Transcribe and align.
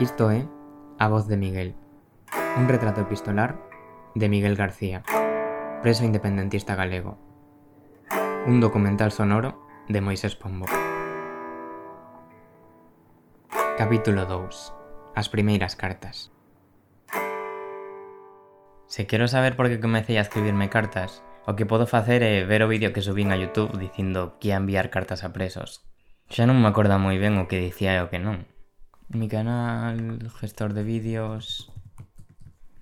Isto 0.00 0.30
é 0.30 0.48
A 0.98 1.08
voz 1.08 1.28
de 1.28 1.36
Miguel, 1.36 1.74
un 2.56 2.68
retrato 2.68 3.02
epistolar 3.02 3.60
de 4.14 4.30
Miguel 4.30 4.56
García, 4.56 5.02
preso 5.82 6.06
independentista 6.06 6.74
galego. 6.74 7.18
Un 8.46 8.60
documental 8.64 9.12
sonoro 9.12 9.60
de 9.88 10.00
Moisés 10.00 10.36
Pombo. 10.36 10.64
Capítulo 13.76 14.24
2. 14.24 14.72
As 15.14 15.28
primeiras 15.28 15.76
cartas. 15.76 16.32
Se 18.86 19.06
quero 19.06 19.28
saber 19.28 19.54
por 19.54 19.68
que 19.68 19.84
comecei 19.84 20.16
a 20.16 20.24
escribirme 20.24 20.72
cartas, 20.72 21.22
o 21.44 21.56
que 21.56 21.68
podo 21.68 21.84
facer 21.84 22.24
é 22.24 22.48
ver 22.48 22.64
o 22.64 22.72
vídeo 22.72 22.96
que 22.96 23.04
subín 23.04 23.32
a 23.32 23.36
Youtube 23.36 23.76
dicindo 23.76 24.40
que 24.40 24.48
ia 24.48 24.56
enviar 24.56 24.88
cartas 24.88 25.28
a 25.28 25.36
presos. 25.36 25.84
Xa 26.32 26.48
non 26.48 26.56
me 26.56 26.72
acorda 26.72 26.96
moi 26.96 27.20
ben 27.20 27.36
o 27.36 27.52
que 27.52 27.60
dicía 27.60 27.92
e 27.92 28.00
o 28.00 28.08
que 28.08 28.16
non 28.16 28.48
mi 29.10 29.28
canal, 29.28 30.30
gestor 30.38 30.72
de 30.72 30.82
vídeos, 30.82 31.70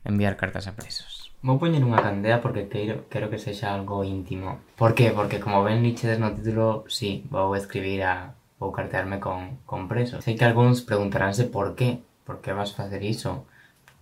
enviar 0.05 0.37
cartas 0.37 0.67
a 0.69 0.77
presos. 0.77 1.33
Vou 1.41 1.57
poñer 1.57 1.87
unha 1.87 2.03
candea 2.03 2.43
porque 2.43 2.67
quero, 2.67 3.07
quero 3.07 3.31
que 3.31 3.39
sexa 3.39 3.71
algo 3.71 4.03
íntimo. 4.03 4.59
Por 4.75 4.93
que? 4.93 5.15
Porque 5.15 5.39
como 5.39 5.63
ven 5.63 5.87
lichedes 5.87 6.19
no 6.19 6.35
título, 6.35 6.85
sí, 6.91 7.23
vou 7.31 7.55
escribir 7.55 8.03
a... 8.03 8.35
vou 8.59 8.75
cartearme 8.75 9.23
con, 9.23 9.63
con 9.63 9.87
presos. 9.87 10.27
Sei 10.27 10.35
que 10.35 10.43
algúns 10.43 10.83
preguntaránse 10.83 11.47
por 11.47 11.79
qué, 11.79 12.03
por 12.27 12.43
que 12.43 12.51
vas 12.51 12.75
facer 12.75 13.07
iso, 13.07 13.47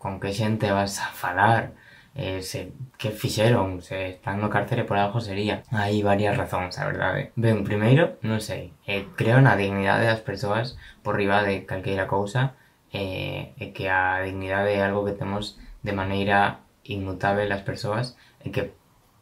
con 0.00 0.16
que 0.16 0.32
xente 0.32 0.72
vas 0.72 0.96
a 0.98 1.12
falar, 1.12 1.76
eh, 2.16 2.42
se, 2.42 2.72
que 2.96 3.10
fixeron, 3.10 3.82
se 3.82 4.08
están 4.08 4.40
no 4.40 4.48
cárcere 4.48 4.84
por 4.84 4.96
algo 4.96 5.20
sería. 5.20 5.62
Hai 5.70 6.00
varias 6.00 6.36
razóns, 6.36 6.80
a 6.80 6.88
verdade. 6.88 7.20
Eh. 7.20 7.30
Ben, 7.36 7.60
primeiro, 7.62 8.16
non 8.24 8.40
sei, 8.40 8.72
eh, 8.88 9.04
creo 9.14 9.38
na 9.44 9.54
dignidade 9.54 10.08
das 10.08 10.24
persoas 10.24 10.80
por 11.04 11.20
riba 11.20 11.44
de 11.44 11.68
calqueira 11.68 12.08
cousa 12.08 12.56
eh, 12.92 13.52
e 13.60 13.76
que 13.76 13.92
a 13.92 14.24
dignidade 14.24 14.72
é 14.72 14.80
algo 14.80 15.04
que 15.04 15.12
temos 15.12 15.60
de 15.84 15.92
maneira 15.92 16.64
inmutable 16.88 17.44
as 17.52 17.62
persoas 17.62 18.16
e 18.40 18.48
que, 18.48 18.72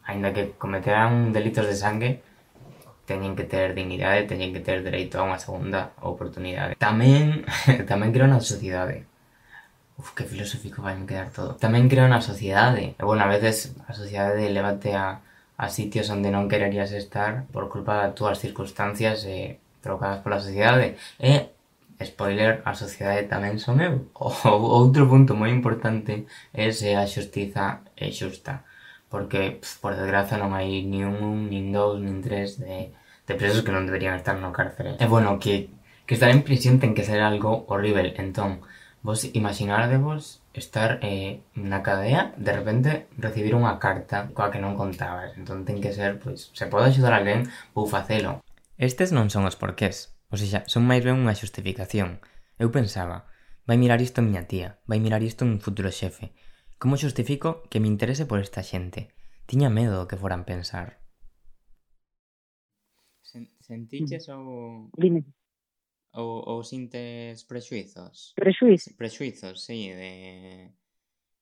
aínda 0.07 0.31
que 0.31 0.55
cometeran 0.55 1.35
delitos 1.35 1.67
de 1.67 1.75
sangue, 1.75 2.23
teñen 3.05 3.35
que 3.35 3.43
ter 3.43 3.75
dignidade, 3.75 4.23
teñen 4.23 4.55
que 4.55 4.63
ter 4.63 4.81
dereito 4.81 5.19
a 5.19 5.27
unha 5.27 5.37
segunda 5.37 5.93
oportunidade. 5.99 6.79
Tamén, 6.79 7.43
tamén 7.91 8.15
creo 8.15 8.31
na 8.31 8.39
sociedade. 8.39 9.03
Eh. 9.03 9.14
Uf, 9.97 10.11
que 10.13 10.25
filosófico 10.25 10.81
vai 10.81 10.95
me 10.99 11.07
quedar 11.07 11.29
todo. 11.31 11.55
Tamén 11.55 11.87
creo 11.87 12.07
na 12.11 12.19
sociedade. 12.19 12.83
E, 12.83 12.99
¿eh? 12.99 13.05
bueno, 13.07 13.23
a 13.23 13.31
veces 13.31 13.71
a 13.87 13.93
sociedade 13.95 14.51
levate 14.51 14.91
a, 14.91 15.23
a 15.55 15.65
sitios 15.71 16.11
onde 16.11 16.35
non 16.35 16.51
quererías 16.51 16.91
estar 16.91 17.47
por 17.55 17.71
culpa 17.71 18.03
das 18.03 18.11
túas 18.11 18.37
circunstancias 18.43 19.23
eh, 19.23 19.55
provocadas 19.79 20.19
pola 20.19 20.43
sociedade. 20.43 20.99
E, 21.15 21.31
¿eh? 21.31 21.41
eh, 21.95 22.05
spoiler, 22.11 22.59
a 22.67 22.75
sociedade 22.75 23.23
tamén 23.23 23.55
son 23.55 23.79
eu. 23.79 24.11
O, 24.19 24.27
outro 24.51 25.07
punto 25.07 25.31
moi 25.31 25.47
importante 25.47 26.27
é 26.51 26.67
se 26.75 26.91
a 26.99 27.07
xustiza 27.07 27.79
é 27.95 28.11
xusta. 28.11 28.67
Porque, 29.07 29.63
pf, 29.63 29.79
por 29.79 29.95
desgraza, 29.95 30.35
non 30.35 30.51
hai 30.51 30.83
ni 30.83 31.07
un, 31.07 31.47
nin 31.47 31.71
dous, 31.71 32.03
nin 32.03 32.19
tres 32.19 32.59
de, 32.59 32.91
de 33.23 33.33
presos 33.39 33.63
que 33.63 33.71
non 33.71 33.87
deberían 33.87 34.19
estar 34.19 34.35
no 34.35 34.51
cárcere. 34.51 34.99
E, 34.99 35.07
bueno, 35.07 35.39
que, 35.39 35.71
que 36.03 36.19
estar 36.19 36.27
en 36.27 36.43
prisión 36.43 36.83
ten 36.83 36.91
que 36.91 37.07
ser 37.07 37.23
algo 37.23 37.63
horrible. 37.71 38.11
Entón, 38.19 38.59
Vos 39.05 39.23
imaginádevos 39.35 40.41
estar 40.51 40.97
eh, 41.03 41.43
na 41.53 41.85
cadea, 41.85 42.33
de 42.41 42.51
repente 42.57 43.05
recibir 43.21 43.53
unha 43.53 43.77
carta 43.77 44.33
coa 44.33 44.49
que 44.49 44.57
non 44.57 44.73
contabas. 44.73 45.37
Entón 45.37 45.61
ten 45.61 45.77
que 45.77 45.93
ser, 45.93 46.17
pois, 46.17 46.49
se 46.57 46.65
pode 46.65 46.89
axudar 46.89 47.13
a 47.13 47.21
alguén, 47.21 47.45
vou 47.77 47.85
facelo. 47.85 48.41
Estes 48.81 49.13
non 49.13 49.29
son 49.29 49.45
os 49.45 49.53
porqués, 49.61 50.17
ou 50.33 50.41
seja, 50.41 50.65
son 50.65 50.89
máis 50.89 51.05
ben 51.05 51.21
unha 51.21 51.37
xustificación. 51.37 52.17
Eu 52.57 52.73
pensaba, 52.73 53.29
vai 53.69 53.77
mirar 53.77 54.01
isto 54.01 54.25
miña 54.25 54.49
tía, 54.49 54.81
vai 54.89 54.97
mirar 54.97 55.21
isto 55.21 55.45
un 55.45 55.61
futuro 55.61 55.93
xefe. 55.93 56.33
Como 56.81 56.97
xustifico 56.97 57.61
que 57.69 57.77
me 57.77 57.85
interese 57.93 58.25
por 58.25 58.41
esta 58.41 58.65
xente? 58.65 59.13
Tiña 59.45 59.69
medo 59.69 60.01
do 60.01 60.09
que 60.09 60.17
foran 60.17 60.49
pensar. 60.49 60.97
Sen 63.21 63.53
sentiches 63.61 64.33
ou... 64.33 64.89
Dime 64.97 65.29
Ou, 66.15 66.47
ou 66.47 66.63
sintes 66.63 67.43
prexuizos? 67.43 68.31
Prexuizos? 68.35 68.95
Prexuizos, 68.95 69.65
sí, 69.67 69.91
de... 69.91 70.71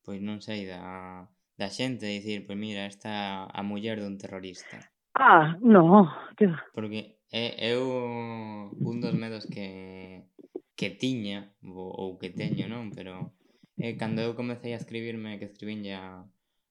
Pois 0.03 0.19
non 0.19 0.41
sei, 0.41 0.65
da, 0.67 1.29
da 1.55 1.69
xente 1.69 2.09
dicir, 2.09 2.43
pois 2.43 2.57
mira, 2.57 2.89
esta 2.89 3.45
a 3.47 3.61
muller 3.61 4.01
dun 4.01 4.17
terrorista. 4.17 4.81
Ah, 5.13 5.55
no. 5.61 6.09
Que... 6.35 6.49
Porque 6.73 7.21
é, 7.31 7.69
é 7.69 7.77
o, 7.77 8.73
un 8.73 8.97
dos 8.99 9.13
medos 9.13 9.45
que, 9.45 10.25
que 10.75 10.89
tiña, 10.89 11.53
ou, 11.63 11.89
ou 11.93 12.09
que 12.19 12.33
teño, 12.33 12.67
non? 12.67 12.89
Pero 12.91 13.33
é, 13.77 13.97
cando 13.97 14.21
eu 14.21 14.37
comecei 14.37 14.73
a 14.73 14.81
escribirme, 14.81 15.39
que 15.39 15.49
escribín 15.49 15.81
ya 15.85 16.25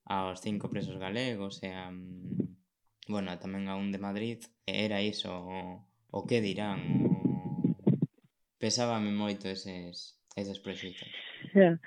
aos 0.05 0.39
cinco 0.43 0.71
presos 0.71 0.99
galegos, 0.99 1.63
e 1.63 1.71
a, 1.71 1.91
bueno, 3.09 3.31
tamén 3.43 3.67
a 3.67 3.75
un 3.75 3.91
de 3.91 4.03
Madrid, 4.03 4.39
era 4.67 5.03
iso, 5.03 5.31
o, 5.31 5.87
o 6.11 6.21
que 6.27 6.45
dirán, 6.45 6.79
o, 7.02 7.02
pesábame 8.63 9.11
moito 9.11 9.49
eses, 9.49 10.15
esas 10.37 10.59
proxectos. 10.63 11.11
Yeah. 11.53 11.81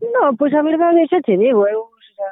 No, 0.00 0.34
pois 0.38 0.54
a 0.54 0.62
verdade 0.62 1.04
xa 1.12 1.20
te 1.20 1.36
digo, 1.36 1.68
eu 1.68 1.92
xa, 2.16 2.28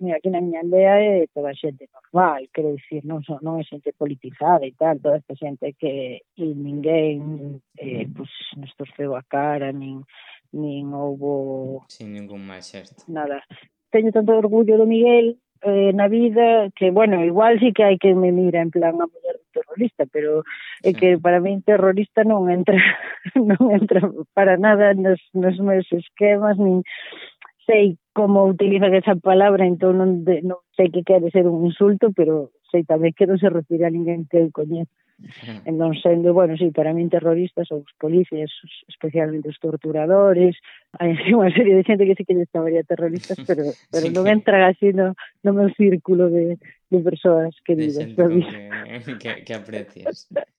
mira, 0.00 0.16
aquí 0.16 0.32
na 0.32 0.40
miña 0.40 0.64
aldea 0.64 0.96
é 0.96 1.26
toda 1.36 1.52
xente 1.52 1.84
normal, 1.92 2.48
quero 2.48 2.72
dicir, 2.72 3.04
non, 3.04 3.20
son, 3.28 3.44
non 3.44 3.60
é 3.60 3.64
xente 3.68 3.92
politizada 3.92 4.64
e 4.64 4.72
tal, 4.72 4.96
toda 5.04 5.20
esta 5.20 5.36
xente 5.36 5.76
que 5.76 6.24
e 6.24 6.46
ninguén 6.56 7.60
eh, 7.76 8.08
pois, 8.08 8.32
nos 8.56 8.72
torceu 8.72 9.12
a 9.12 9.22
cara, 9.28 9.68
nin, 9.76 10.00
nin 10.56 10.96
houbo... 10.96 11.84
Sin 11.92 12.16
ningún 12.16 12.40
máis 12.40 12.72
xesto. 12.72 13.04
Nada. 13.12 13.44
Teño 13.92 14.16
tanto 14.16 14.32
orgullo 14.32 14.80
do 14.80 14.88
Miguel 14.88 15.36
eh, 15.66 15.92
na 15.92 16.06
vida 16.08 16.70
que, 16.76 16.90
bueno, 16.90 17.24
igual 17.24 17.58
sí 17.58 17.72
que 17.74 17.82
hai 17.82 17.98
que 17.98 18.14
me 18.14 18.30
mira 18.30 18.62
en 18.62 18.70
plan 18.70 18.94
a 19.02 19.06
muller 19.10 19.42
terrorista, 19.50 20.06
pero 20.06 20.46
é 20.86 20.92
sí. 20.92 20.94
que 20.94 21.08
para 21.18 21.40
min 21.40 21.62
terrorista 21.66 22.22
non 22.22 22.46
entra 22.48 22.78
non 23.50 23.60
entra 23.74 24.06
para 24.32 24.54
nada 24.56 24.94
nos, 24.94 25.18
nos 25.34 25.58
meus 25.58 25.90
esquemas, 25.90 26.56
nin 26.56 26.86
sei 27.66 27.98
como 28.14 28.46
utilizan 28.46 28.94
esa 28.94 29.18
palabra, 29.18 29.66
entón 29.66 29.98
non, 29.98 30.10
de, 30.22 30.40
non 30.46 30.62
sei 30.78 30.88
que 30.94 31.02
quere 31.02 31.34
ser 31.34 31.50
un 31.50 31.66
insulto, 31.66 32.14
pero 32.14 32.54
sei 32.70 32.86
tamén 32.86 33.10
que 33.10 33.26
non 33.26 33.42
se 33.42 33.50
refire 33.50 33.90
a 33.90 33.94
ninguén 33.94 34.30
que 34.30 34.38
eu 34.38 34.48
coñezo. 34.54 34.92
En 35.64 35.80
non 35.80 35.96
sendo, 35.96 36.36
bueno, 36.36 36.60
sí, 36.60 36.68
para 36.70 36.92
min 36.92 37.08
terroristas 37.08 37.72
ou 37.72 37.80
os 37.80 37.94
policías, 37.96 38.52
especialmente 38.84 39.48
os 39.48 39.56
torturadores, 39.56 40.60
hai 41.00 41.16
unha 41.36 41.48
serie 41.56 41.72
de 41.72 41.86
xente 41.88 42.04
que 42.04 42.16
sí 42.16 42.24
que 42.28 42.36
lle 42.36 42.50
chamaría 42.52 42.84
terroristas, 42.84 43.40
pero, 43.48 43.64
pero 43.92 44.06
sí. 44.06 44.12
non 44.12 44.28
entra 44.28 44.68
así 44.68 44.92
no, 44.92 45.16
no 45.40 45.50
meu 45.56 45.72
círculo 45.72 46.28
de, 46.28 46.60
de 46.92 46.98
persoas 47.00 47.56
queridas. 47.64 48.12
De 48.12 48.12
que, 48.12 49.16
que, 49.16 49.30
que 49.44 49.54
aprecias. 49.56 50.28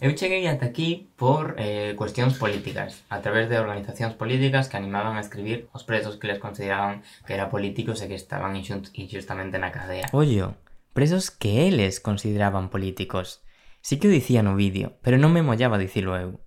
Eu 0.00 0.14
cheguei 0.14 0.46
ata 0.46 0.70
aquí 0.70 1.10
por 1.16 1.56
eh, 1.58 1.96
cuestións 1.98 2.38
políticas, 2.38 3.02
a 3.10 3.18
través 3.18 3.50
de 3.50 3.58
organizacións 3.58 4.14
políticas 4.14 4.70
que 4.70 4.78
animaban 4.78 5.18
a 5.18 5.24
escribir 5.24 5.66
os 5.74 5.82
presos 5.82 6.20
que 6.20 6.30
les 6.30 6.38
consideraban 6.38 7.02
que 7.26 7.34
eran 7.34 7.50
políticos 7.50 7.98
e 7.98 8.06
que 8.06 8.14
estaban 8.14 8.54
injustamente 8.54 9.58
na 9.58 9.74
cadea. 9.74 10.06
Ollo, 10.14 10.54
presos 10.94 11.34
que 11.34 11.66
eles 11.66 11.98
consideraban 11.98 12.70
políticos. 12.70 13.42
Sí 13.80 13.98
que 13.98 14.08
o 14.08 14.14
dicía 14.14 14.42
no 14.42 14.58
vídeo, 14.58 14.98
pero 15.02 15.16
non 15.16 15.32
me 15.32 15.46
mollaba 15.46 15.80
dicilo 15.80 16.18
eu. 16.18 16.42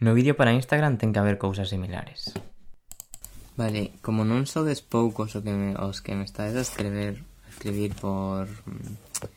No 0.00 0.16
vídeo 0.16 0.34
para 0.34 0.56
Instagram 0.56 0.96
ten 0.96 1.12
que 1.12 1.20
haber 1.20 1.36
cousas 1.36 1.68
similares. 1.68 2.32
Vale, 3.60 3.92
como 4.00 4.24
non 4.24 4.48
sodes 4.48 4.80
poucos 4.80 5.36
o 5.36 5.44
que 5.44 5.52
me, 5.52 5.76
os 5.76 6.00
que 6.00 6.16
me 6.16 6.24
estades 6.24 6.56
a 6.56 6.64
escrever, 6.64 7.20
a 7.44 7.48
escribir 7.52 7.92
por, 7.92 8.48
mm, 8.48 9.28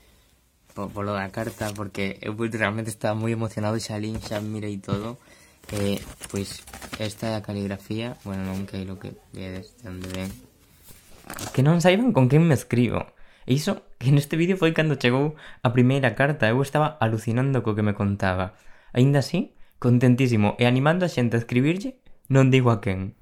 por 0.71 0.87
polo 0.95 1.11
da 1.11 1.27
carta, 1.35 1.75
porque 1.75 2.15
eu 2.23 2.31
pues, 2.31 2.47
realmente 2.55 2.87
estaba 2.87 3.19
moi 3.19 3.35
emocionado, 3.35 3.75
xa 3.83 3.99
lín, 3.99 4.23
xa 4.23 4.39
mirei 4.39 4.79
todo, 4.79 5.19
eh, 5.75 5.99
pois 6.31 6.63
esta 7.03 7.31
é 7.31 7.35
a 7.35 7.43
caligrafía, 7.43 8.15
bueno, 8.23 8.47
non 8.47 8.63
que 8.63 8.79
é 8.79 8.87
lo 8.87 8.95
que 8.95 9.11
vedes 9.35 9.75
de 9.83 9.91
onde 9.91 10.07
ven. 10.15 10.31
Que 11.51 11.59
non 11.59 11.83
saiban 11.83 12.15
con 12.15 12.31
quen 12.31 12.47
me 12.47 12.55
escribo. 12.55 13.03
E 13.47 13.59
iso 13.59 13.83
que 13.99 14.11
neste 14.15 14.35
vídeo 14.39 14.55
foi 14.55 14.71
cando 14.71 14.99
chegou 14.99 15.35
a 15.63 15.69
primeira 15.75 16.15
carta, 16.15 16.47
eu 16.47 16.59
estaba 16.63 16.95
alucinando 17.03 17.63
co 17.63 17.75
que 17.75 17.85
me 17.85 17.97
contaba. 17.97 18.55
Aínda 18.95 19.19
así, 19.19 19.55
contentísimo 19.79 20.55
e 20.61 20.63
animando 20.63 21.03
a 21.03 21.11
xente 21.11 21.35
a 21.35 21.41
escribirlle, 21.43 21.99
non 22.31 22.51
digo 22.53 22.71
a 22.71 22.79
quen. 22.79 23.19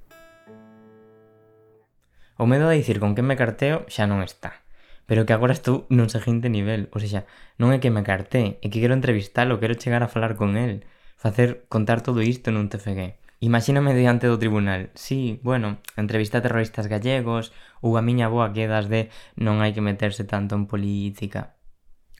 O 2.41 2.45
medo 2.49 2.69
de 2.69 2.77
dicir 2.81 2.97
con 2.97 3.13
quen 3.13 3.29
me 3.29 3.37
carteo 3.37 3.85
xa 3.89 4.05
non 4.09 4.21
está. 4.25 4.61
Pero 5.09 5.25
que 5.25 5.33
agora 5.33 5.53
estou 5.53 5.85
nun 5.93 6.09
seguinte 6.09 6.47
nivel, 6.49 6.89
ou 6.93 7.01
seja, 7.01 7.25
non 7.61 7.73
é 7.75 7.77
que 7.81 7.93
me 7.93 8.05
cartee, 8.05 8.57
é 8.63 8.67
que 8.69 8.81
quero 8.81 8.97
entrevistalo, 8.97 9.61
quero 9.61 9.77
chegar 9.77 10.01
a 10.01 10.09
falar 10.09 10.33
con 10.37 10.57
el, 10.57 10.85
facer 11.21 11.69
contar 11.69 12.01
todo 12.01 12.25
isto 12.25 12.49
nun 12.49 12.69
TFG. 12.69 13.20
Imagíname 13.41 13.97
diante 13.97 14.29
do 14.29 14.37
tribunal, 14.37 14.93
sí, 14.93 15.41
bueno, 15.41 15.81
entrevista 15.97 16.37
a 16.37 16.45
terroristas 16.45 16.85
gallegos, 16.85 17.49
ou 17.81 17.97
a 17.97 18.05
miña 18.05 18.29
boa 18.29 18.53
quedas 18.53 18.85
de 18.85 19.09
non 19.33 19.65
hai 19.65 19.73
que 19.73 19.81
meterse 19.81 20.21
tanto 20.29 20.53
en 20.53 20.69
política. 20.69 21.57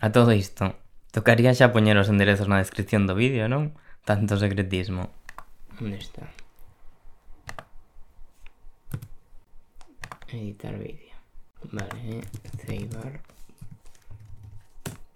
A 0.01 0.09
todo 0.09 0.33
isto, 0.33 0.73
tocaría 1.13 1.53
xa 1.53 1.69
poñer 1.69 1.93
os 2.01 2.09
enderezos 2.09 2.49
na 2.49 2.57
descripción 2.57 3.05
do 3.05 3.13
vídeo, 3.13 3.45
non? 3.45 3.77
Tanto 4.01 4.33
secretismo. 4.41 5.13
Onde 5.77 6.01
está? 6.01 6.25
Editar 10.33 10.73
vídeo. 10.73 11.13
Vale, 11.69 12.17
eh? 12.17 12.25
ceibar 12.65 13.21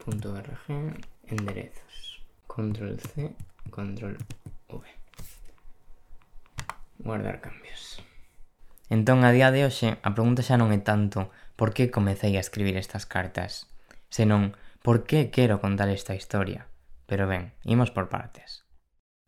.rg 0.06 0.66
enderezos. 1.34 2.22
Control 2.46 2.94
C, 3.02 3.34
control 3.74 4.22
V. 4.70 5.05
guardar 7.06 7.40
cambios. 7.40 8.02
Entón, 8.90 9.24
a 9.24 9.32
día 9.32 9.50
de 9.54 9.66
hoxe, 9.66 9.98
a 10.02 10.10
pregunta 10.14 10.42
xa 10.42 10.58
non 10.58 10.74
é 10.74 10.80
tanto 10.82 11.30
por 11.56 11.72
que 11.72 11.94
comecei 11.94 12.36
a 12.36 12.44
escribir 12.44 12.76
estas 12.76 13.06
cartas, 13.06 13.70
senón 14.10 14.58
por 14.82 15.06
que 15.08 15.32
quero 15.32 15.62
contar 15.62 15.90
esta 15.90 16.14
historia. 16.14 16.68
Pero 17.06 17.30
ben, 17.30 17.54
imos 17.64 17.94
por 17.94 18.10
partes. 18.10 18.66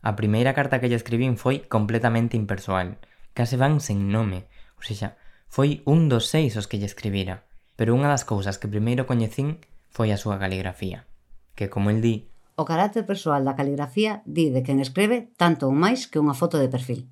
A 0.02 0.14
primeira 0.14 0.54
carta 0.54 0.78
que 0.82 0.90
lle 0.90 1.00
escribín 1.00 1.38
foi 1.38 1.66
completamente 1.66 2.38
impersoal, 2.38 3.02
case 3.34 3.58
van 3.58 3.82
sen 3.82 4.10
nome, 4.14 4.50
ou 4.78 4.84
seja, 4.86 5.18
foi 5.50 5.82
un 5.90 6.10
dos 6.10 6.30
seis 6.30 6.54
os 6.58 6.70
que 6.70 6.78
lle 6.78 6.90
escribira, 6.90 7.46
pero 7.78 7.98
unha 7.98 8.10
das 8.10 8.26
cousas 8.26 8.58
que 8.62 8.70
primeiro 8.70 9.10
coñecín 9.10 9.62
foi 9.90 10.14
a 10.14 10.22
súa 10.22 10.38
caligrafía, 10.38 11.10
que 11.58 11.70
como 11.70 11.90
el 11.90 12.02
di, 12.02 12.30
O 12.58 12.66
carácter 12.66 13.06
persoal 13.06 13.46
da 13.46 13.54
caligrafía 13.54 14.26
di 14.26 14.50
de 14.50 14.66
quen 14.66 14.82
escribe 14.82 15.30
tanto 15.38 15.70
ou 15.70 15.74
máis 15.78 16.10
que 16.10 16.18
unha 16.18 16.34
foto 16.34 16.58
de 16.58 16.66
perfil. 16.66 17.06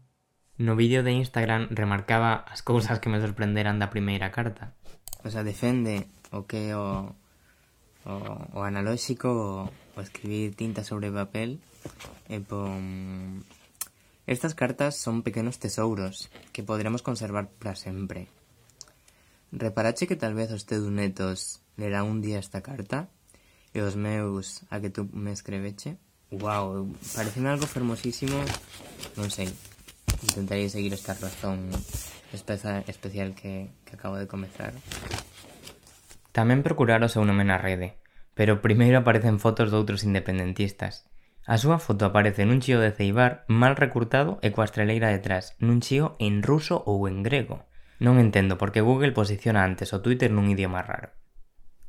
No 0.58 0.80
vídeo 0.80 1.04
de 1.04 1.12
Instagram 1.12 1.68
remarcaba 1.76 2.48
as 2.48 2.64
cousas 2.64 3.04
que 3.04 3.12
me 3.12 3.20
sorprenderan 3.20 3.76
da 3.76 3.92
primeira 3.92 4.32
carta. 4.32 4.72
O 5.28 5.30
sea, 5.30 5.44
defende 5.44 6.08
o 6.32 6.48
que 6.48 6.72
o, 6.72 7.12
o, 8.08 8.14
o 8.56 8.60
analóxico 8.64 9.28
o, 9.28 9.68
o 9.68 10.00
escribir 10.00 10.56
tinta 10.56 10.88
sobre 10.88 11.12
papel 11.12 11.60
e 12.32 12.40
pon... 12.40 13.44
Estas 14.32 14.56
cartas 14.56 14.96
son 14.96 15.28
pequenos 15.28 15.60
tesouros 15.60 16.32
que 16.56 16.64
poderemos 16.64 17.04
conservar 17.04 17.52
para 17.60 17.76
sempre. 17.76 18.32
Reparache 19.52 20.08
que 20.08 20.16
tal 20.16 20.40
vez 20.40 20.56
os 20.56 20.64
teus 20.64 20.88
netos 20.88 21.60
lerá 21.76 22.08
un 22.08 22.24
día 22.24 22.40
esta 22.40 22.64
carta 22.64 23.12
e 23.76 23.84
os 23.84 24.00
meus 24.00 24.64
a 24.72 24.80
que 24.80 24.88
tú 24.88 25.12
me 25.12 25.36
escreveche? 25.36 26.00
Wow, 26.32 26.96
pareceme 27.12 27.52
algo 27.52 27.68
fermosísimo, 27.68 28.40
non 29.20 29.28
sei 29.28 29.52
intentarei 30.24 30.70
seguir 30.70 30.94
esta 30.94 31.18
razón 31.18 31.72
especial, 32.32 32.84
especial 32.88 33.36
que, 33.36 33.72
que 33.84 33.96
acabo 33.96 34.16
de 34.16 34.28
comenzar. 34.28 34.72
Tamén 36.36 36.64
procurar 36.64 37.00
o 37.04 37.12
seu 37.12 37.24
nome 37.24 37.48
na 37.48 37.56
rede, 37.56 37.96
pero 38.36 38.60
primeiro 38.60 39.00
aparecen 39.00 39.40
fotos 39.40 39.72
doutros 39.72 40.04
independentistas. 40.04 41.08
A 41.48 41.56
súa 41.62 41.78
foto 41.80 42.04
aparece 42.10 42.44
nun 42.44 42.60
chío 42.60 42.84
de 42.84 42.92
Ceibar 42.92 43.48
mal 43.48 43.80
recurtado 43.80 44.42
e 44.44 44.52
coa 44.52 44.68
estreleira 44.68 45.14
detrás, 45.14 45.56
nun 45.64 45.80
chío 45.80 46.20
en 46.20 46.44
ruso 46.44 46.84
ou 46.84 47.08
en 47.08 47.24
grego. 47.24 47.64
Non 48.04 48.20
entendo 48.20 48.60
por 48.60 48.76
que 48.76 48.84
Google 48.84 49.16
posiciona 49.16 49.64
antes 49.64 49.96
o 49.96 50.04
Twitter 50.04 50.28
nun 50.34 50.52
idioma 50.52 50.84
raro. 50.84 51.16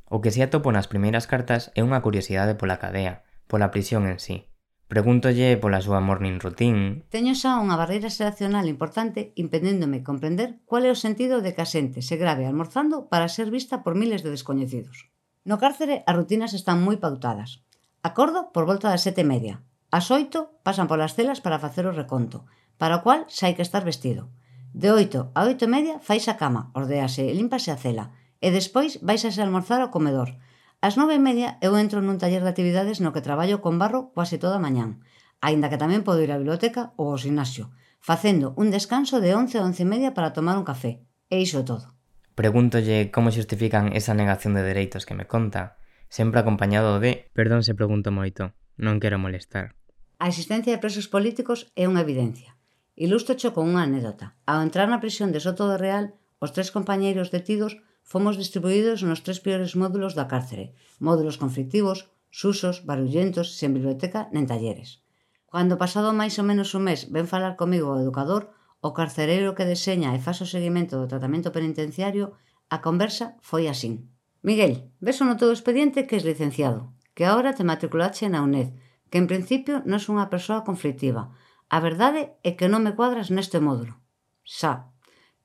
O 0.07 0.23
que 0.23 0.31
se 0.31 0.39
atopo 0.39 0.71
nas 0.71 0.87
primeiras 0.87 1.27
cartas 1.27 1.75
é 1.75 1.83
unha 1.83 1.99
curiosidade 1.99 2.55
pola 2.55 2.79
cadea, 2.79 3.27
pola 3.51 3.73
prisión 3.75 4.07
en 4.07 4.23
sí, 4.23 4.47
Pregúntolle 4.87 5.59
pola 5.59 5.83
súa 5.83 5.99
morning 5.99 6.39
routine. 6.39 7.03
Teño 7.11 7.35
xa 7.35 7.59
unha 7.59 7.75
barreira 7.75 8.07
xeracional 8.07 8.71
importante 8.71 9.35
impedéndome 9.35 9.99
comprender 9.99 10.63
cual 10.63 10.87
é 10.87 10.91
o 10.95 11.01
sentido 11.05 11.43
de 11.43 11.51
que 11.51 11.59
a 11.59 11.67
xente 11.67 11.99
se 11.99 12.15
grave 12.15 12.47
almorzando 12.47 13.11
para 13.11 13.27
ser 13.27 13.51
vista 13.51 13.83
por 13.83 13.99
miles 13.99 14.23
de 14.23 14.31
descoñecidos. 14.31 15.11
No 15.43 15.59
cárcere 15.59 16.07
as 16.07 16.15
rutinas 16.15 16.55
están 16.55 16.79
moi 16.79 16.95
pautadas. 17.03 17.67
Acordo 17.99 18.55
por 18.55 18.63
volta 18.63 18.87
das 18.87 19.03
sete 19.03 19.27
e 19.27 19.29
media. 19.33 19.59
As 19.91 20.07
oito 20.07 20.55
pasan 20.63 20.87
polas 20.87 21.19
celas 21.19 21.43
para 21.43 21.59
facer 21.59 21.83
o 21.83 21.91
reconto, 21.91 22.47
para 22.79 22.95
o 22.95 23.03
cual 23.03 23.27
xa 23.27 23.51
hai 23.51 23.59
que 23.59 23.67
estar 23.67 23.83
vestido. 23.83 24.31
De 24.71 24.87
oito 24.87 25.35
a 25.35 25.43
oito 25.43 25.67
e 25.67 25.73
media 25.75 25.99
fais 25.99 26.31
a 26.31 26.39
cama, 26.39 26.71
ordease 26.71 27.27
e 27.27 27.35
limpase 27.35 27.75
a 27.75 27.79
cela, 27.83 28.15
e 28.39 28.55
despois 28.55 29.03
vais 29.03 29.19
a 29.27 29.35
se 29.35 29.43
almorzar 29.43 29.83
ao 29.83 29.91
comedor, 29.91 30.39
As 30.77 30.93
nove 30.93 31.17
e 31.17 31.21
media 31.21 31.57
eu 31.65 31.73
entro 31.73 32.05
nun 32.05 32.21
taller 32.21 32.45
de 32.45 32.53
actividades 32.53 33.01
no 33.01 33.09
que 33.09 33.25
traballo 33.25 33.65
con 33.65 33.81
barro 33.81 34.13
quase 34.13 34.37
toda 34.37 34.61
a 34.61 34.63
mañán, 34.63 35.01
aínda 35.41 35.73
que 35.73 35.81
tamén 35.81 36.05
podo 36.05 36.21
ir 36.21 36.29
á 36.29 36.37
biblioteca 36.37 36.93
ou 37.01 37.09
ao 37.09 37.17
gimnasio, 37.17 37.73
facendo 37.97 38.53
un 38.61 38.69
descanso 38.69 39.17
de 39.17 39.33
11 39.33 39.57
a 39.57 39.65
11 39.65 39.81
e 39.81 39.89
media 39.89 40.09
para 40.13 40.37
tomar 40.37 40.53
un 40.53 40.69
café, 40.69 41.01
e 41.33 41.41
iso 41.41 41.65
todo. 41.65 41.97
Pregúntolle 42.37 43.09
como 43.09 43.33
xustifican 43.33 43.97
esa 43.97 44.13
negación 44.13 44.53
de 44.53 44.61
dereitos 44.61 45.09
que 45.09 45.17
me 45.17 45.25
conta, 45.25 45.81
sempre 46.13 46.37
acompañado 46.45 47.01
de 47.01 47.25
«Perdón 47.33 47.65
se 47.65 47.73
pregunto 47.73 48.13
moito, 48.13 48.53
non 48.77 49.01
quero 49.01 49.17
molestar». 49.17 49.73
A 50.21 50.29
existencia 50.29 50.77
de 50.77 50.81
presos 50.81 51.09
políticos 51.09 51.73
é 51.73 51.89
unha 51.89 52.05
evidencia. 52.05 52.53
Ilústrocho 52.93 53.49
con 53.49 53.65
unha 53.65 53.89
anécdota. 53.89 54.37
Ao 54.45 54.61
entrar 54.61 54.85
na 54.93 55.01
prisión 55.01 55.33
de 55.33 55.41
Soto 55.41 55.65
de 55.73 55.81
Real, 55.81 56.13
os 56.37 56.53
tres 56.53 56.69
compañeiros 56.69 57.33
detidos 57.33 57.81
fomos 58.07 58.39
distribuídos 58.39 59.03
nos 59.03 59.19
tres 59.25 59.43
piores 59.43 59.75
módulos 59.75 60.15
da 60.15 60.31
cárcere, 60.31 60.71
módulos 61.03 61.35
conflictivos, 61.35 62.07
susos, 62.31 62.87
barullentos, 62.87 63.59
sen 63.59 63.75
biblioteca 63.75 64.31
nen 64.31 64.47
talleres. 64.47 65.03
Cando 65.51 65.75
pasado 65.75 66.15
máis 66.15 66.39
ou 66.39 66.47
menos 66.47 66.71
un 66.71 66.87
mes 66.87 67.11
ven 67.11 67.27
falar 67.27 67.59
comigo 67.59 67.91
o 67.91 67.99
educador, 67.99 68.55
o 68.79 68.95
carcereiro 68.95 69.55
que 69.57 69.67
deseña 69.67 70.15
e 70.15 70.23
faz 70.23 70.39
o 70.39 70.47
seguimento 70.47 70.95
do 70.95 71.09
tratamento 71.11 71.51
penitenciario, 71.51 72.25
a 72.71 72.79
conversa 72.79 73.35
foi 73.43 73.67
asín. 73.67 74.07
Miguel, 74.47 74.87
ves 75.03 75.19
no 75.19 75.35
teu 75.35 75.51
expediente 75.51 76.07
que 76.07 76.15
és 76.15 76.23
licenciado, 76.23 76.95
que 77.15 77.27
agora 77.27 77.55
te 77.57 77.67
matriculache 77.67 78.31
na 78.31 78.39
UNED, 78.47 78.71
que 79.11 79.19
en 79.19 79.27
principio 79.27 79.83
non 79.83 79.99
é 79.99 80.07
unha 80.07 80.31
persoa 80.31 80.63
conflictiva. 80.63 81.35
A 81.67 81.83
verdade 81.83 82.21
é 82.47 82.55
que 82.55 82.71
non 82.71 82.83
me 82.87 82.95
cuadras 82.95 83.27
neste 83.35 83.59
módulo. 83.59 83.99
Xa, 84.47 84.95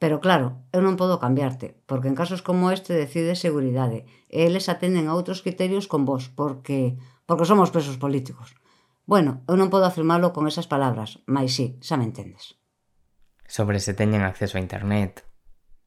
Pero 0.03 0.19
claro, 0.19 0.67
eu 0.75 0.83
non 0.83 0.99
podo 0.99 1.23
cambiarte, 1.23 1.79
porque 1.87 2.11
en 2.11 2.19
casos 2.19 2.43
como 2.43 2.75
este 2.75 2.91
decide 2.91 3.39
seguridade, 3.39 4.03
e 4.27 4.43
eles 4.51 4.67
atenden 4.67 5.07
a 5.07 5.15
outros 5.15 5.47
criterios 5.47 5.87
con 5.87 6.03
vos, 6.03 6.27
porque 6.27 6.99
porque 7.23 7.47
somos 7.47 7.71
presos 7.71 8.03
políticos. 8.03 8.59
Bueno, 9.07 9.47
eu 9.47 9.55
non 9.55 9.71
podo 9.71 9.87
afirmalo 9.87 10.35
con 10.35 10.51
esas 10.51 10.67
palabras, 10.67 11.23
mas 11.31 11.55
sí, 11.55 11.79
xa 11.79 11.95
me 11.95 12.03
entendes. 12.03 12.59
Sobre 13.47 13.79
se 13.79 13.95
teñen 13.95 14.27
acceso 14.27 14.59
a 14.59 14.65
internet. 14.67 15.23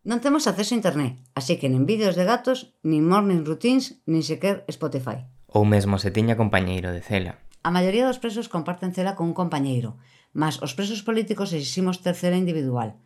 Non 0.07 0.23
temos 0.23 0.47
acceso 0.47 0.71
a 0.71 0.79
internet, 0.79 1.19
así 1.35 1.59
que 1.59 1.67
nin 1.67 1.83
vídeos 1.83 2.15
de 2.15 2.23
gatos, 2.23 2.71
nin 2.87 3.03
morning 3.03 3.43
routines, 3.43 3.99
nin 4.07 4.23
sequer 4.23 4.63
Spotify. 4.71 5.27
Ou 5.51 5.67
mesmo 5.67 5.99
se 5.99 6.15
tiña 6.15 6.39
compañeiro 6.39 6.95
de 6.95 7.03
cela. 7.03 7.43
A 7.67 7.69
maioría 7.75 8.07
dos 8.07 8.23
presos 8.23 8.47
comparten 8.47 8.95
cela 8.95 9.19
con 9.19 9.27
un 9.27 9.35
compañeiro, 9.35 9.99
mas 10.31 10.63
os 10.63 10.71
presos 10.71 11.03
políticos 11.03 11.51
exiximos 11.51 11.99
tercera 11.99 12.39
individual– 12.39 12.95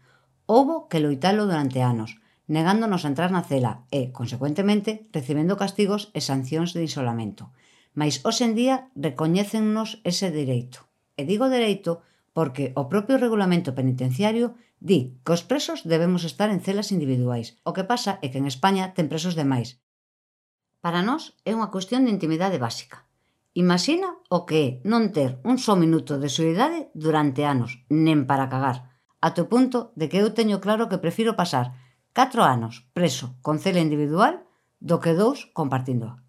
Houbo 0.50 0.89
que 0.89 0.98
loitalo 0.98 1.46
durante 1.46 1.86
anos, 1.86 2.18
negándonos 2.50 3.06
a 3.06 3.10
entrar 3.13 3.29
na 3.29 3.46
cela 3.46 3.86
e, 3.94 4.10
consecuentemente, 4.10 5.06
recibendo 5.13 5.62
castigos 5.62 6.10
e 6.18 6.25
sancións 6.25 6.74
de 6.74 6.82
isolamento. 6.89 7.53
Mais 7.94 8.25
hoxe 8.25 8.50
en 8.50 8.58
día 8.58 8.89
recoñécennos 8.98 10.01
ese 10.01 10.34
dereito. 10.34 10.89
E 11.13 11.29
digo 11.29 11.53
dereito 11.53 12.01
porque 12.34 12.74
o 12.74 12.89
propio 12.89 13.22
regulamento 13.22 13.77
penitenciario 13.77 14.58
di 14.82 15.22
que 15.22 15.38
os 15.38 15.46
presos 15.46 15.86
debemos 15.86 16.25
estar 16.25 16.50
en 16.50 16.65
celas 16.65 16.89
individuais. 16.89 17.62
O 17.62 17.70
que 17.77 17.86
pasa 17.86 18.18
é 18.25 18.34
que 18.34 18.41
en 18.41 18.50
España 18.50 18.98
ten 18.98 19.06
presos 19.06 19.38
demais. 19.38 19.77
Para 20.82 21.06
nós 21.06 21.38
é 21.46 21.53
unha 21.53 21.70
cuestión 21.70 22.10
de 22.10 22.13
intimidade 22.18 22.58
básica. 22.58 23.06
Imagina 23.53 24.18
o 24.34 24.50
que 24.50 24.58
é 24.65 24.70
non 24.82 25.13
ter 25.13 25.38
un 25.46 25.62
só 25.62 25.77
minuto 25.77 26.18
de 26.18 26.34
soidade 26.34 26.89
durante 26.98 27.46
anos, 27.46 27.86
nen 27.94 28.25
para 28.25 28.50
cagar 28.50 28.88
até 29.19 29.43
o 29.43 29.51
punto 29.51 29.91
de 29.99 30.07
que 30.07 30.19
eu 30.23 30.31
teño 30.31 30.63
claro 30.63 30.88
que 30.88 30.99
prefiro 30.99 31.35
pasar 31.35 31.75
4 32.15 32.43
anos 32.43 32.88
preso 32.95 33.35
con 33.45 33.59
cela 33.59 33.83
individual 33.83 34.47
do 34.79 34.99
que 35.03 35.13
dous 35.15 35.47
compartindo. 35.51 36.19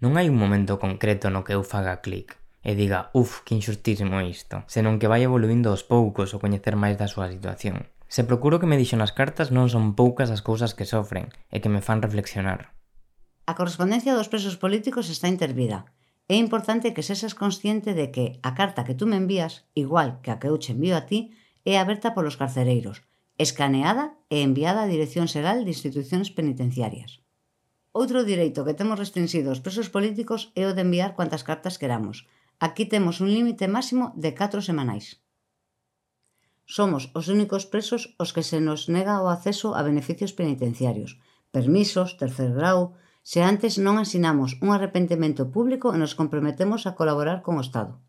Non 0.00 0.16
hai 0.16 0.28
un 0.32 0.40
momento 0.40 0.80
concreto 0.80 1.28
no 1.28 1.44
que 1.44 1.54
eu 1.56 1.62
faga 1.64 2.00
clic 2.04 2.36
e 2.64 2.72
diga, 2.72 3.12
uf, 3.12 3.44
que 3.44 3.52
inxustísimo 3.52 4.24
isto, 4.24 4.64
senón 4.66 4.96
que 4.96 5.08
vai 5.08 5.20
evoluindo 5.20 5.68
aos 5.68 5.84
poucos 5.84 6.32
o 6.32 6.40
coñecer 6.40 6.80
máis 6.80 6.96
da 6.96 7.08
súa 7.08 7.28
situación. 7.28 7.88
Se 8.08 8.24
procuro 8.24 8.56
que 8.60 8.68
me 8.68 8.80
dixo 8.80 8.96
nas 8.96 9.12
cartas 9.12 9.52
non 9.52 9.68
son 9.68 9.92
poucas 9.92 10.32
as 10.32 10.40
cousas 10.40 10.72
que 10.72 10.88
sofren 10.88 11.28
e 11.52 11.60
que 11.60 11.68
me 11.72 11.84
fan 11.84 12.00
reflexionar. 12.00 12.72
A 13.44 13.52
correspondencia 13.52 14.16
dos 14.16 14.32
presos 14.32 14.56
políticos 14.56 15.12
está 15.12 15.28
intervida. 15.28 15.84
É 16.24 16.40
importante 16.40 16.96
que 16.96 17.04
sexas 17.04 17.36
consciente 17.36 17.92
de 17.92 18.08
que 18.08 18.40
a 18.40 18.56
carta 18.56 18.88
que 18.88 18.96
tú 18.96 19.04
me 19.04 19.20
envías, 19.20 19.68
igual 19.76 20.24
que 20.24 20.32
a 20.32 20.40
que 20.40 20.48
eu 20.48 20.56
che 20.56 20.72
envío 20.72 20.96
a 20.96 21.04
ti, 21.04 21.36
é 21.64 21.80
aberta 21.80 22.12
polos 22.16 22.36
carcereiros, 22.36 23.02
escaneada 23.36 24.14
e 24.28 24.44
enviada 24.46 24.84
á 24.84 24.90
Dirección 24.94 25.26
Xeral 25.32 25.64
de 25.64 25.72
Institucións 25.76 26.28
Penitenciarias. 26.30 27.24
Outro 27.94 28.26
direito 28.26 28.66
que 28.66 28.76
temos 28.78 29.00
restringido 29.00 29.48
aos 29.50 29.62
presos 29.64 29.88
políticos 29.88 30.50
é 30.60 30.66
o 30.66 30.74
de 30.76 30.82
enviar 30.86 31.14
cuantas 31.16 31.46
cartas 31.48 31.78
queramos. 31.80 32.16
Aquí 32.58 32.84
temos 32.86 33.22
un 33.24 33.30
límite 33.36 33.66
máximo 33.66 34.12
de 34.14 34.30
4 34.34 34.60
semanais. 34.62 35.24
Somos 36.66 37.12
os 37.18 37.26
únicos 37.28 37.64
presos 37.72 38.02
os 38.22 38.32
que 38.34 38.42
se 38.42 38.58
nos 38.60 38.88
nega 38.94 39.22
o 39.24 39.30
acceso 39.30 39.68
a 39.78 39.80
beneficios 39.84 40.32
penitenciarios, 40.32 41.20
permisos, 41.54 42.16
tercer 42.20 42.50
grau, 42.58 42.98
se 43.22 43.40
antes 43.40 43.80
non 43.80 43.96
asinamos 43.96 44.60
un 44.64 44.68
arrepentimento 44.76 45.48
público 45.54 45.92
e 45.94 46.00
nos 46.02 46.16
comprometemos 46.18 46.84
a 46.84 46.94
colaborar 46.98 47.40
con 47.46 47.56
o 47.56 47.64
Estado. 47.64 48.00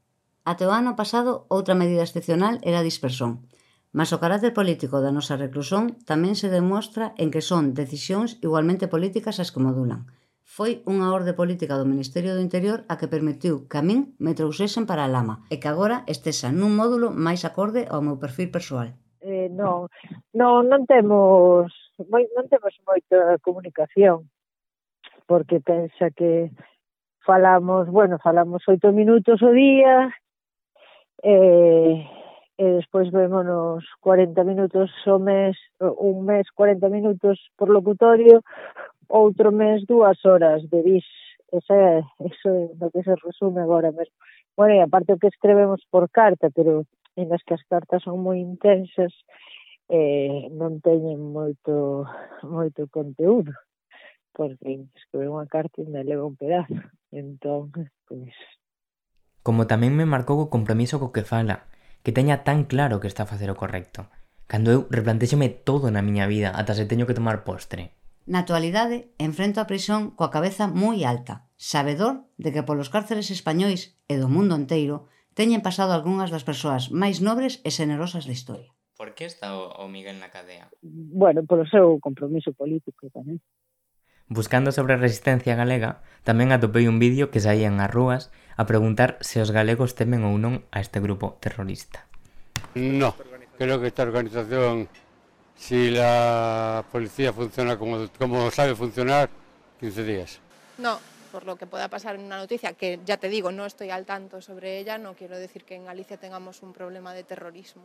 Até 0.45 0.69
o 0.69 0.71
ano 0.71 0.93
pasado, 0.93 1.49
outra 1.49 1.73
medida 1.73 2.05
excepcional 2.05 2.61
era 2.61 2.79
a 2.79 2.87
dispersión, 2.87 3.49
mas 3.97 4.13
o 4.13 4.21
carácter 4.21 4.53
político 4.53 5.01
da 5.01 5.09
nosa 5.09 5.41
reclusión 5.41 5.97
tamén 6.05 6.37
se 6.37 6.53
demostra 6.53 7.17
en 7.17 7.33
que 7.33 7.41
son 7.41 7.73
decisións 7.73 8.37
igualmente 8.45 8.85
políticas 8.85 9.41
as 9.41 9.49
que 9.49 9.63
modulan. 9.65 10.05
Foi 10.45 10.85
unha 10.85 11.09
orde 11.09 11.33
política 11.33 11.73
do 11.81 11.89
Ministerio 11.89 12.37
do 12.37 12.45
Interior 12.45 12.85
a 12.85 13.01
que 13.01 13.09
permitiu 13.09 13.65
que 13.65 13.81
a 13.81 13.83
min 13.83 14.13
me 14.21 14.37
trouxesen 14.37 14.85
para 14.85 15.01
a 15.03 15.11
lama 15.11 15.41
e 15.49 15.57
que 15.57 15.65
agora 15.65 16.05
estesa 16.05 16.53
nun 16.53 16.77
módulo 16.77 17.09
máis 17.09 17.41
acorde 17.41 17.89
ao 17.89 18.05
meu 18.05 18.21
perfil 18.21 18.53
persoal. 18.53 18.93
Eh, 19.25 19.49
non, 19.49 19.89
non, 20.37 20.69
non 20.69 20.85
temos 20.85 21.73
moi, 22.05 22.29
non 22.37 22.45
temos 22.45 22.77
moita 22.85 23.41
comunicación 23.41 24.29
porque 25.25 25.57
pensa 25.57 26.13
que 26.13 26.53
falamos, 27.25 27.89
bueno, 27.89 28.21
falamos 28.21 28.61
oito 28.69 28.93
minutos 28.93 29.41
o 29.41 29.49
día, 29.49 30.13
eh, 31.23 32.07
e 32.57 32.65
despois 32.79 33.11
vémonos 33.11 33.83
40 34.01 34.43
minutos 34.43 34.89
o 35.07 35.19
mes, 35.19 35.55
un 35.79 36.25
mes 36.25 36.47
40 36.51 36.89
minutos 36.89 37.39
por 37.57 37.69
locutorio, 37.69 38.41
outro 39.09 39.51
mes 39.51 39.85
dúas 39.85 40.23
horas 40.25 40.63
de 40.69 40.81
bis. 40.81 41.07
Esa, 41.51 42.03
eso 42.19 42.49
é 42.49 42.69
no 42.79 42.91
que 42.91 43.03
se 43.03 43.15
resume 43.23 43.61
agora 43.61 43.91
mesmo. 43.91 44.15
Bueno, 44.57 44.75
e 44.75 44.81
aparte 44.81 45.13
o 45.13 45.19
que 45.19 45.27
escrevemos 45.27 45.81
por 45.91 46.09
carta, 46.09 46.49
pero 46.49 46.87
en 47.15 47.31
as 47.31 47.43
que 47.43 47.53
as 47.53 47.63
cartas 47.67 48.03
son 48.03 48.19
moi 48.23 48.39
intensas, 48.39 49.13
eh, 49.89 50.49
non 50.51 50.81
teñen 50.81 51.21
moito 51.21 52.07
moito 52.41 52.89
conteúdo 52.89 53.53
porque 54.35 54.83
escrever 54.97 55.29
unha 55.31 55.47
carta 55.47 55.79
me 55.85 56.03
leva 56.03 56.25
un 56.25 56.35
pedazo 56.35 56.75
entón, 57.13 57.71
pois, 58.09 58.35
Como 59.45 59.69
tamén 59.69 59.93
me 59.93 60.09
marcou 60.09 60.41
o 60.41 60.49
compromiso 60.49 60.97
co 60.97 61.13
que 61.13 61.21
fala, 61.21 61.69
que 62.01 62.09
teña 62.09 62.41
tan 62.41 62.65
claro 62.65 62.97
que 62.97 63.05
está 63.05 63.29
a 63.29 63.29
facer 63.29 63.53
o 63.53 63.59
correcto. 63.61 64.09
Cando 64.49 64.73
eu 64.73 64.89
replantexome 64.89 65.53
todo 65.53 65.93
na 65.93 66.01
miña 66.01 66.25
vida, 66.25 66.49
ata 66.57 66.73
se 66.73 66.89
teño 66.89 67.05
que 67.05 67.13
tomar 67.13 67.45
postre. 67.45 67.93
Na 68.25 68.41
actualidade, 68.41 69.13
enfrento 69.21 69.61
a 69.61 69.69
prisión 69.69 70.17
coa 70.17 70.33
cabeza 70.33 70.65
moi 70.65 71.05
alta, 71.05 71.45
sabedor 71.61 72.25
de 72.41 72.49
que 72.57 72.65
polos 72.65 72.89
cárceles 72.89 73.29
españois 73.29 73.93
e 74.09 74.17
do 74.17 74.25
mundo 74.33 74.57
enteiro 74.57 75.13
teñen 75.37 75.61
pasado 75.61 75.93
algunhas 75.93 76.33
das 76.33 76.41
persoas 76.41 76.89
máis 76.89 77.21
nobres 77.21 77.61
e 77.61 77.69
xenerosas 77.69 78.25
da 78.25 78.33
historia. 78.33 78.73
Por 78.97 79.13
que 79.13 79.29
está 79.29 79.53
o 79.53 79.85
Miguel 79.85 80.17
na 80.17 80.33
cadea? 80.33 80.73
Bueno, 80.81 81.45
polo 81.45 81.69
seu 81.69 82.01
compromiso 82.01 82.49
político 82.57 83.13
tamén. 83.13 83.37
Buscando 84.25 84.73
sobre 84.73 84.97
a 84.97 85.01
resistencia 85.05 85.53
galega, 85.53 86.01
tamén 86.25 86.49
atopei 86.49 86.89
un 86.89 86.97
vídeo 86.97 87.29
que 87.29 87.37
saía 87.45 87.69
en 87.69 87.77
as 87.77 87.93
rúas 87.93 88.33
a 88.57 88.65
preguntar 88.65 89.17
se 89.21 89.41
os 89.41 89.51
galegos 89.51 89.95
temen 89.95 90.23
ou 90.23 90.39
non 90.39 90.63
a 90.71 90.79
este 90.79 91.03
grupo 91.03 91.35
terrorista. 91.43 92.07
No, 92.75 93.15
creo 93.57 93.79
que 93.79 93.87
esta 93.87 94.03
organización, 94.03 94.87
si 95.55 95.91
la 95.91 96.83
policía 96.91 97.31
funciona 97.31 97.77
como, 97.77 98.07
como 98.17 98.51
sabe 98.51 98.75
funcionar, 98.75 99.29
15 99.79 100.03
días. 100.03 100.39
No, 100.77 100.99
por 101.31 101.45
lo 101.45 101.55
que 101.55 101.67
pueda 101.67 101.89
pasar 101.89 102.15
en 102.15 102.23
una 102.23 102.37
noticia, 102.37 102.73
que 102.73 102.99
ya 103.05 103.17
te 103.17 103.27
digo, 103.27 103.51
no 103.51 103.65
estoy 103.65 103.89
al 103.89 104.05
tanto 104.05 104.41
sobre 104.41 104.79
ella, 104.79 104.97
no 104.97 105.15
quiero 105.15 105.37
decir 105.37 105.63
que 105.65 105.75
en 105.75 105.85
Galicia 105.85 106.17
tengamos 106.17 106.63
un 106.63 106.73
problema 106.73 107.13
de 107.13 107.23
terrorismo. 107.23 107.83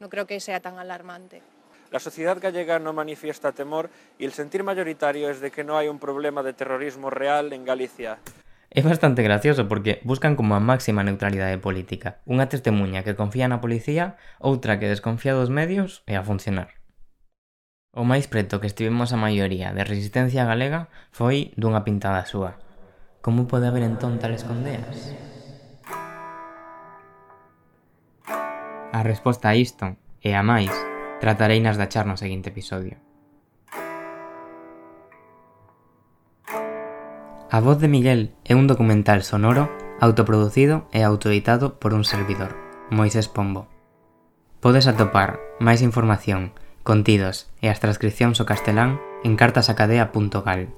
No 0.00 0.08
creo 0.08 0.26
que 0.26 0.40
sea 0.40 0.60
tan 0.60 0.78
alarmante. 0.78 1.42
La 1.90 2.00
sociedad 2.00 2.38
gallega 2.40 2.78
no 2.78 2.92
manifiesta 2.92 3.52
temor 3.52 3.90
y 4.18 4.24
el 4.24 4.32
sentir 4.32 4.64
mayoritario 4.64 5.30
es 5.30 5.40
de 5.40 5.50
que 5.50 5.62
no 5.62 5.76
hay 5.76 5.88
un 5.88 5.98
problema 5.98 6.42
de 6.42 6.54
terrorismo 6.54 7.10
real 7.10 7.52
en 7.52 7.64
Galicia. 7.64 8.18
É 8.74 8.80
bastante 8.80 9.22
gracioso 9.22 9.68
porque 9.68 10.00
buscan 10.02 10.32
como 10.32 10.56
a 10.56 10.60
máxima 10.60 11.04
neutralidade 11.04 11.60
política. 11.60 12.24
Unha 12.24 12.48
testemunha 12.48 13.04
que 13.04 13.12
confía 13.12 13.44
na 13.44 13.60
policía, 13.60 14.16
outra 14.40 14.80
que 14.80 14.88
desconfía 14.88 15.36
dos 15.36 15.52
medios 15.52 16.00
e 16.08 16.16
a 16.16 16.24
funcionar. 16.24 16.80
O 17.92 18.08
máis 18.08 18.24
preto 18.32 18.64
que 18.64 18.70
estivemos 18.72 19.12
a 19.12 19.20
maioría 19.20 19.76
de 19.76 19.84
resistencia 19.84 20.48
galega 20.48 20.88
foi 21.12 21.52
dunha 21.60 21.84
pintada 21.84 22.24
súa. 22.24 22.56
Como 23.20 23.44
pode 23.44 23.68
haber 23.68 23.84
entón 23.84 24.16
tales 24.16 24.40
condeas? 24.40 25.12
A 28.24 29.04
resposta 29.04 29.52
a 29.52 29.54
isto, 29.54 30.00
e 30.24 30.32
a 30.32 30.40
máis, 30.40 30.72
tratarei 31.20 31.60
nas 31.60 31.76
dachar 31.76 32.08
no 32.08 32.16
seguinte 32.16 32.48
episodio. 32.48 32.96
A 37.52 37.60
voz 37.60 37.78
de 37.80 37.86
Miguel 37.86 38.32
é 38.48 38.56
un 38.56 38.64
documental 38.64 39.20
sonoro 39.20 39.68
autoproducido 40.00 40.88
e 40.88 41.04
autoeditado 41.04 41.76
por 41.76 41.92
un 41.92 42.00
servidor, 42.00 42.56
Moisés 42.88 43.28
Pombo. 43.28 43.68
Podes 44.64 44.88
atopar 44.88 45.36
máis 45.60 45.84
información, 45.84 46.56
contidos 46.80 47.52
e 47.60 47.68
as 47.68 47.76
transcripcións 47.76 48.40
ao 48.40 48.48
castelán 48.48 49.04
en 49.20 49.36
cartasacadea.gal. 49.36 50.72